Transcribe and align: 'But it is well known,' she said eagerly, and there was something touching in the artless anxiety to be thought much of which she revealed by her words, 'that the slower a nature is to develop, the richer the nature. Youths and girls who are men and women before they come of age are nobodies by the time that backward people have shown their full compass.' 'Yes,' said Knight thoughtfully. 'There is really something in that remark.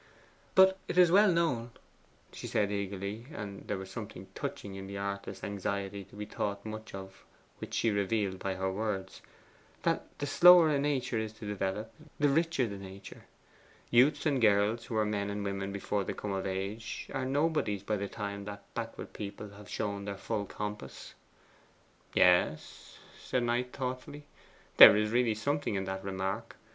'But 0.55 0.79
it 0.87 0.97
is 0.97 1.11
well 1.11 1.31
known,' 1.31 1.69
she 2.33 2.47
said 2.47 2.71
eagerly, 2.71 3.27
and 3.35 3.67
there 3.67 3.77
was 3.77 3.91
something 3.91 4.25
touching 4.33 4.73
in 4.73 4.87
the 4.87 4.97
artless 4.97 5.43
anxiety 5.43 6.03
to 6.05 6.15
be 6.15 6.25
thought 6.25 6.65
much 6.65 6.95
of 6.95 7.23
which 7.59 7.75
she 7.75 7.91
revealed 7.91 8.39
by 8.39 8.55
her 8.55 8.71
words, 8.71 9.21
'that 9.83 10.05
the 10.17 10.25
slower 10.25 10.69
a 10.69 10.79
nature 10.79 11.19
is 11.19 11.31
to 11.33 11.45
develop, 11.47 11.93
the 12.19 12.29
richer 12.29 12.65
the 12.65 12.79
nature. 12.79 13.25
Youths 13.91 14.25
and 14.25 14.41
girls 14.41 14.85
who 14.85 14.97
are 14.97 15.05
men 15.05 15.29
and 15.29 15.43
women 15.45 15.71
before 15.71 16.03
they 16.03 16.13
come 16.13 16.31
of 16.31 16.47
age 16.47 17.07
are 17.13 17.23
nobodies 17.23 17.83
by 17.83 17.97
the 17.97 18.07
time 18.09 18.45
that 18.45 18.63
backward 18.73 19.13
people 19.13 19.49
have 19.49 19.69
shown 19.69 20.05
their 20.05 20.17
full 20.17 20.47
compass.' 20.47 21.13
'Yes,' 22.15 22.97
said 23.23 23.43
Knight 23.43 23.71
thoughtfully. 23.71 24.25
'There 24.77 24.97
is 24.97 25.11
really 25.11 25.35
something 25.35 25.75
in 25.75 25.83
that 25.83 26.03
remark. 26.03 26.55